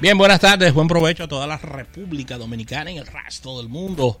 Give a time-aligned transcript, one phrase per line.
[0.00, 4.18] Bien, buenas tardes, buen provecho a toda la República Dominicana y el resto del mundo.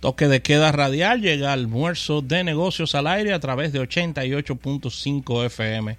[0.00, 5.96] Toque de queda radial llega almuerzo de negocios al aire a través de 88.5 FM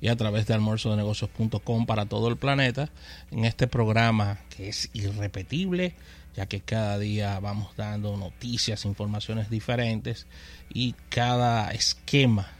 [0.00, 2.90] y a través de almuerzodenegocios.com para todo el planeta
[3.30, 5.94] en este programa que es irrepetible
[6.34, 10.26] ya que cada día vamos dando noticias, informaciones diferentes
[10.74, 12.50] y cada esquema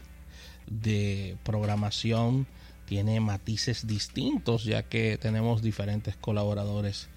[0.67, 2.47] de programación
[2.85, 7.09] tiene matices distintos, ya que tenemos diferentes colaboradores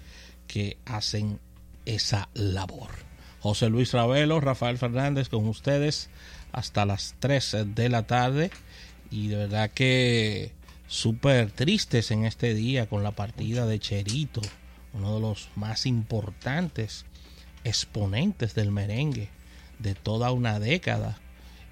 [0.47, 1.39] que hacen
[1.85, 2.91] esa labor.
[3.39, 6.09] José Luis Ravelo, Rafael Fernández con ustedes
[6.51, 8.51] hasta las 13 de la tarde
[9.11, 10.53] y de verdad que
[10.87, 14.41] súper tristes en este día con la partida de Cherito,
[14.93, 17.05] uno de los más importantes
[17.63, 19.29] exponentes del merengue
[19.79, 21.19] de toda una década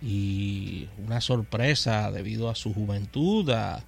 [0.05, 3.81] y una sorpresa debido a su juventud, a,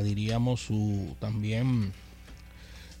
[0.00, 1.92] diríamos su también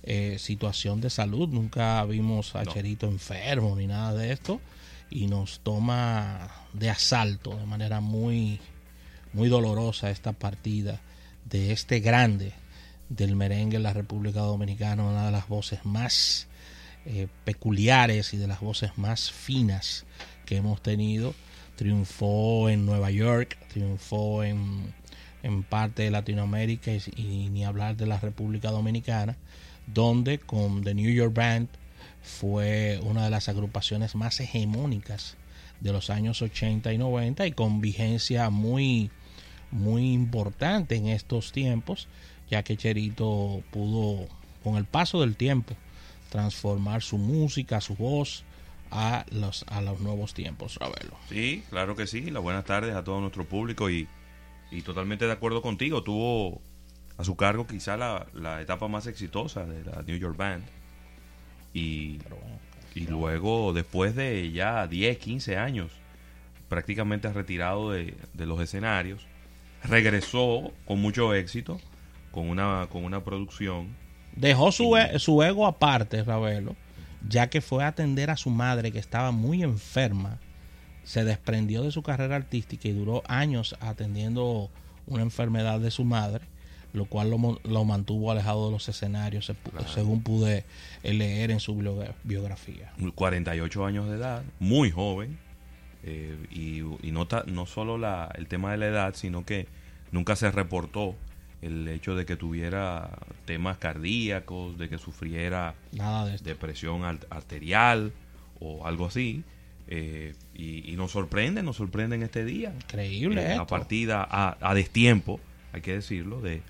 [0.02, 1.48] eh, situación de salud.
[1.48, 4.60] Nunca vimos a Cherito enfermo ni nada de esto
[5.08, 8.58] y nos toma de asalto de manera muy,
[9.32, 11.00] muy dolorosa esta partida
[11.44, 12.54] de este grande
[13.08, 16.48] del merengue en la República Dominicana, una de las voces más
[17.04, 20.04] eh, peculiares y de las voces más finas
[20.44, 21.32] que hemos tenido
[21.76, 24.94] triunfó en Nueva York, triunfó en,
[25.42, 29.36] en parte de Latinoamérica y, ni hablar de la República Dominicana,
[29.86, 31.68] donde con The New York Band
[32.22, 35.36] fue una de las agrupaciones más hegemónicas
[35.80, 39.10] de los años 80 y 90 y con vigencia muy,
[39.70, 42.08] muy importante en estos tiempos,
[42.50, 44.26] ya que Cherito pudo,
[44.64, 45.76] con el paso del tiempo,
[46.30, 48.44] transformar su música, su voz,
[48.90, 51.16] a los, a los nuevos tiempos, Ravelo.
[51.28, 52.30] Sí, claro que sí.
[52.30, 54.08] Las buenas tardes a todo nuestro público y,
[54.70, 56.02] y totalmente de acuerdo contigo.
[56.02, 56.60] Tuvo
[57.18, 60.64] a su cargo quizá la, la, etapa más exitosa de la New York Band.
[61.74, 62.18] Y,
[62.94, 65.92] y luego, después de ya 10, 15 años,
[66.68, 69.26] prácticamente retirado de, de los escenarios,
[69.84, 71.80] regresó con mucho éxito,
[72.30, 73.94] con una, con una producción.
[74.34, 76.76] Dejó su, e, su ego aparte, Ravelo
[77.28, 80.38] ya que fue a atender a su madre que estaba muy enferma,
[81.04, 84.70] se desprendió de su carrera artística y duró años atendiendo
[85.06, 86.44] una enfermedad de su madre,
[86.92, 89.52] lo cual lo, mantuvo alejado de los escenarios,
[89.92, 90.64] según pude
[91.02, 91.76] leer en su
[92.24, 92.92] biografía.
[93.14, 95.38] 48 años de edad, muy joven,
[96.02, 99.68] eh, y, y no, no solo la, el tema de la edad, sino que
[100.10, 101.14] nunca se reportó
[101.62, 108.12] el hecho de que tuviera temas cardíacos, de que sufriera Nada de depresión arterial
[108.60, 109.44] o algo así.
[109.88, 112.72] Eh, y, nos sorprende, nos sorprende en este día.
[112.74, 113.52] Increíble.
[113.52, 115.40] Eh, la partida a, destiempo,
[115.72, 116.62] hay que decirlo, de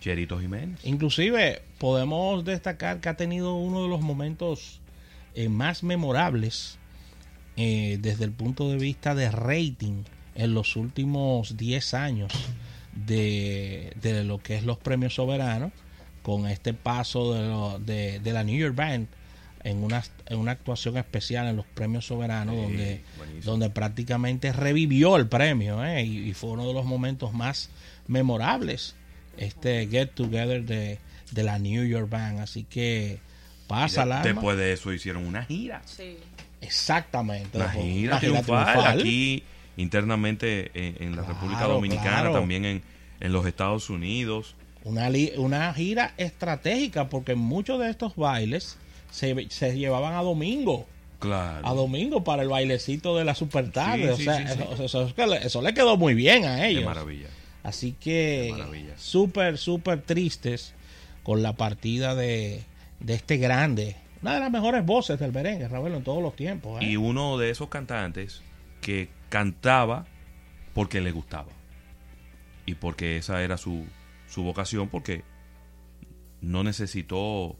[0.00, 0.80] Cherito Jiménez.
[0.84, 4.80] Inclusive podemos destacar que ha tenido uno de los momentos
[5.34, 6.78] eh, más memorables
[7.56, 10.02] desde el punto de vista de rating
[10.34, 12.32] en los últimos 10 años
[12.94, 15.72] de, lo que es los premios soberanos
[16.22, 19.08] con este paso de, de, la New York Band
[19.62, 23.02] en una, en una actuación especial en los premios soberanos donde,
[23.44, 26.02] donde prácticamente revivió el premio ¿eh?
[26.02, 27.70] y, fue uno de los momentos más
[28.06, 28.94] memorables
[29.36, 30.98] este get together de,
[31.32, 32.40] de la New York Band.
[32.40, 33.18] Así que
[33.66, 35.82] pasa la después de eso hicieron una gira.
[36.60, 38.20] Exactamente una gira,
[38.88, 39.42] aquí
[39.76, 42.82] internamente en, la República Dominicana, también en,
[43.20, 44.54] en, los Estados Unidos.
[44.84, 48.76] Una, una gira estratégica porque muchos de estos bailes
[49.10, 50.86] se, se llevaban a domingo.
[51.18, 51.66] Claro.
[51.66, 54.10] A domingo para el bailecito de la super tarde.
[54.10, 56.82] o sea, eso, eso, le quedó muy bien a ellos.
[56.82, 57.28] Qué maravilla.
[57.62, 58.54] Así que
[58.96, 60.74] súper, súper tristes
[61.22, 62.62] con la partida de,
[63.00, 63.96] de este grande.
[64.20, 66.82] Una de las mejores voces del merengue, Ravelo, en todos los tiempos.
[66.82, 66.86] ¿eh?
[66.86, 68.42] Y uno de esos cantantes
[68.80, 70.06] que cantaba
[70.74, 71.50] porque le gustaba.
[72.66, 73.84] Y porque esa era su,
[74.28, 75.24] su vocación, porque
[76.40, 77.56] no necesitó,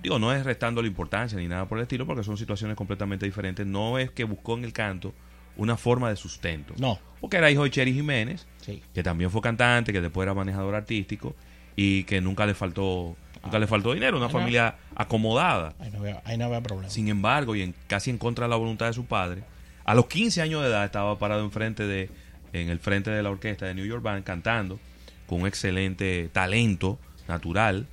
[0.00, 3.26] digo, no es restando la importancia ni nada por el estilo, porque son situaciones completamente
[3.26, 3.66] diferentes.
[3.66, 5.12] No es que buscó en el canto
[5.56, 6.74] una forma de sustento.
[6.78, 7.00] No.
[7.20, 8.46] Porque era hijo de Cherry Jiménez,
[8.94, 11.34] que también fue cantante, que después era manejador artístico
[11.74, 15.74] y que nunca le faltó nunca le faltó dinero, una familia acomodada.
[15.80, 15.90] Ahí
[16.38, 16.90] no, había, problema.
[16.90, 19.42] Sin embargo, y en, casi en contra de la voluntad de su padre,
[19.88, 22.10] a los 15 años de edad estaba parado enfrente de,
[22.52, 24.78] en el frente de la orquesta de New York Band cantando
[25.26, 27.86] con un excelente talento natural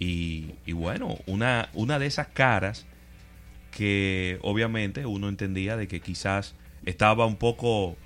[0.00, 2.86] y, bueno, una, una de esas caras
[3.70, 7.96] que obviamente uno entendía de que quizás estaba un poco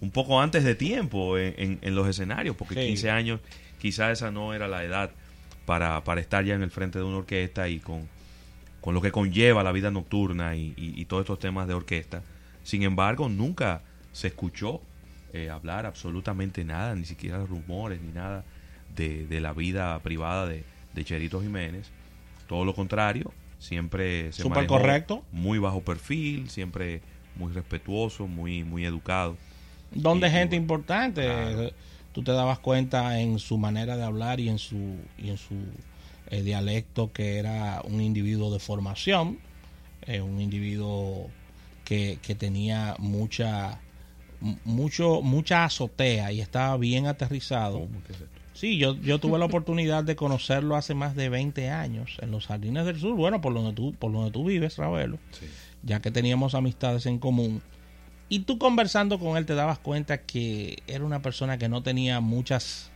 [0.00, 3.40] un poco antes de tiempo en, los escenarios, porque 15 años
[3.78, 5.10] quizás esa no era la edad
[5.66, 8.08] para, para estar ya en el frente de una orquesta y con,
[8.80, 12.22] con lo que conlleva la vida nocturna y, y, todos estos temas de orquesta.
[12.64, 13.82] Sin embargo, nunca
[14.12, 14.80] se escuchó
[15.32, 18.44] eh, hablar absolutamente nada, ni siquiera rumores ni nada
[18.96, 20.64] de, de la vida privada de,
[20.94, 21.90] de Cherito Jiménez.
[22.48, 25.24] Todo lo contrario, siempre se Súper correcto.
[25.32, 27.00] muy bajo perfil, siempre
[27.36, 29.36] muy respetuoso, muy, muy educado.
[29.90, 31.72] Donde gente importante,
[32.12, 35.54] tú te dabas cuenta en su manera de hablar y en su, y en su
[36.30, 39.38] eh, dialecto que era un individuo de formación,
[40.02, 41.30] eh, un individuo
[41.84, 43.80] que, que tenía mucha
[44.64, 47.88] mucho mucha azotea y estaba bien aterrizado.
[48.52, 52.46] Sí, yo, yo tuve la oportunidad de conocerlo hace más de 20 años en los
[52.46, 55.18] Jardines del Sur, bueno, por donde tú, por donde tú vives, Ravelo,
[55.82, 57.62] ya que teníamos amistades en común.
[58.28, 62.20] Y tú conversando con él te dabas cuenta que era una persona que no tenía
[62.20, 62.90] muchas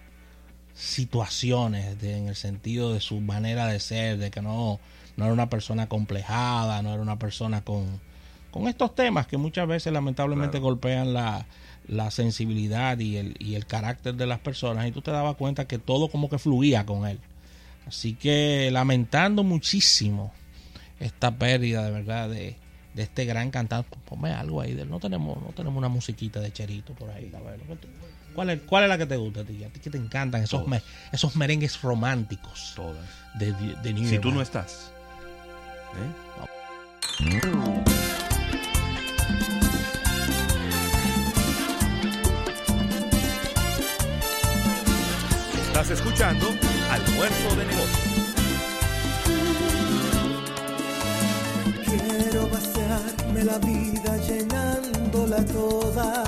[0.74, 4.78] situaciones en el sentido de su manera de ser, de que no,
[5.16, 8.00] no era una persona complejada, no era una persona con,
[8.50, 11.46] con estos temas que muchas veces lamentablemente golpean la,
[11.86, 15.66] la sensibilidad y el, y el carácter de las personas y tú te dabas cuenta
[15.66, 17.18] que todo como que fluía con él.
[17.86, 20.32] Así que lamentando muchísimo
[21.00, 22.56] esta pérdida de verdad de,
[22.94, 23.96] de este gran cantante.
[24.04, 27.32] Ponme algo ahí, no tenemos no tenemos una musiquita de Cherito por ahí.
[28.34, 29.64] ¿Cuál es, ¿Cuál es la que te gusta a ti?
[29.64, 30.62] ¿A ti que te encantan esos,
[31.12, 32.72] esos merengues románticos?
[32.76, 33.08] Todas.
[33.34, 34.92] De, de Si tú no estás.
[37.20, 37.97] ¿eh?
[45.90, 46.48] Estás escuchando
[46.90, 48.34] Almuerzo de Negocios.
[51.86, 56.24] Quiero vaciarme la vida llenándola toda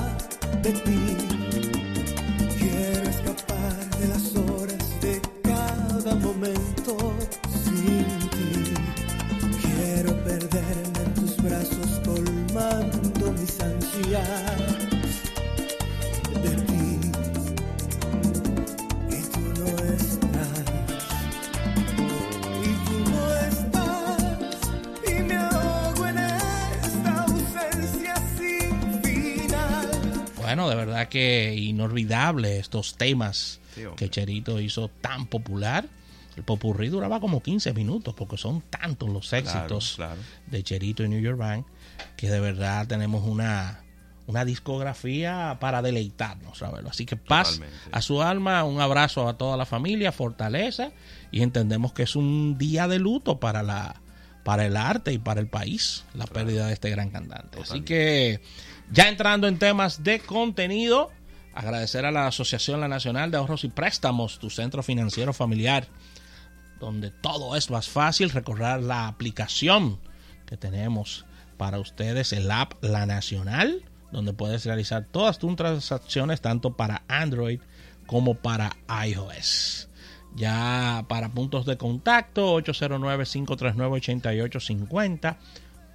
[0.63, 1.17] de ti.
[2.57, 7.13] Quiero escapar de las horas de cada momento
[7.63, 8.73] sin ti.
[9.61, 14.80] Quiero perderme en tus brazos colmando mis ansias.
[30.51, 33.61] Bueno, de verdad que inolvidable estos temas
[33.95, 35.87] que Cherito hizo tan popular.
[36.35, 39.97] El popurrí duraba como 15 minutos porque son tantos los éxitos
[40.47, 41.65] de Cherito y New York Bank
[42.17, 43.81] que de verdad tenemos una,
[44.27, 46.85] una discografía para deleitarnos, ¿sabes?
[46.85, 47.61] Así que paz
[47.93, 50.91] a su alma, un abrazo a toda la familia, fortaleza
[51.31, 54.01] y entendemos que es un día de luto para la
[54.43, 57.59] para el arte y para el país la pérdida de este gran cantante.
[57.61, 58.41] Así que
[58.91, 61.11] ya entrando en temas de contenido,
[61.53, 65.87] agradecer a la Asociación La Nacional de Ahorros y Préstamos, tu centro financiero familiar,
[66.79, 69.99] donde todo es más fácil, recorrer la aplicación
[70.45, 71.25] que tenemos
[71.57, 77.59] para ustedes, el app La Nacional, donde puedes realizar todas tus transacciones tanto para Android
[78.07, 78.75] como para
[79.05, 79.87] iOS.
[80.35, 85.37] Ya para puntos de contacto, 809-539-8850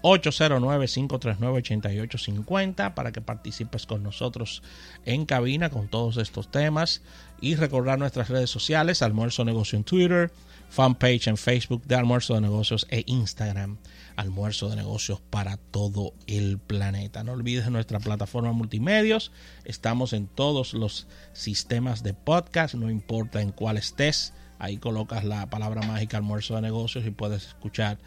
[0.07, 4.63] 809-539-8850 para que participes con nosotros
[5.05, 7.03] en cabina con todos estos temas.
[7.41, 10.31] Y recordar nuestras redes sociales, Almuerzo Negocio en Twitter,
[10.71, 13.79] fanpage en Facebook de Almuerzo de Negocios e Instagram,
[14.15, 17.25] Almuerzo de Negocios para todo el planeta.
[17.25, 19.33] No olvides nuestra plataforma multimedios,
[19.65, 25.51] estamos en todos los sistemas de podcast, no importa en cuál estés, ahí colocas la
[25.51, 27.99] palabra mágica Almuerzo de Negocios y puedes escuchar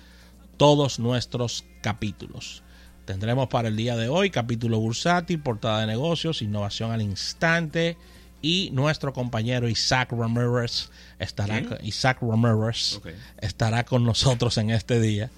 [0.60, 2.64] todos nuestros capítulos.
[3.06, 7.96] Tendremos para el día de hoy capítulo bursátil, portada de negocios, innovación al instante
[8.42, 13.00] y nuestro compañero Isaac Ramirez estará, Isaac Ramirez
[13.40, 15.32] estará con nosotros en este día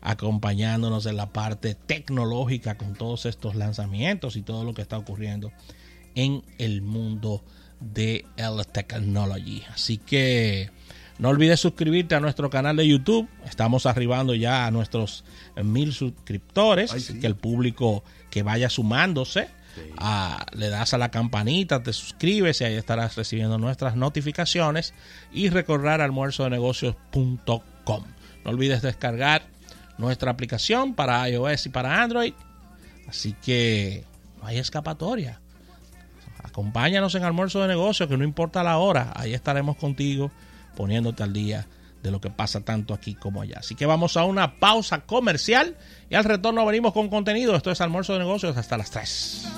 [0.00, 5.50] acompañándonos en la parte tecnológica con todos estos lanzamientos y todo lo que está ocurriendo
[6.14, 7.42] en el mundo
[7.80, 9.64] de el technology.
[9.72, 10.70] Así que
[11.18, 13.28] no olvides suscribirte a nuestro canal de YouTube.
[13.44, 15.24] Estamos arribando ya a nuestros
[15.62, 16.92] mil suscriptores.
[16.92, 19.48] Así que el público que vaya sumándose,
[20.52, 24.94] le das a la campanita, te suscribes y ahí estarás recibiendo nuestras notificaciones.
[25.32, 28.04] Y recordar almuerzodenegocios.com.
[28.44, 29.42] No olvides descargar
[29.98, 32.34] nuestra aplicación para iOS y para Android.
[33.08, 34.04] Así que
[34.40, 35.40] no hay escapatoria.
[36.44, 40.30] Acompáñanos en almuerzo de negocios, que no importa la hora, ahí estaremos contigo
[40.78, 41.66] poniéndote al día
[42.04, 43.56] de lo que pasa tanto aquí como allá.
[43.58, 45.76] Así que vamos a una pausa comercial
[46.08, 47.56] y al retorno venimos con contenido.
[47.56, 49.48] Esto es almuerzo de negocios hasta las 3.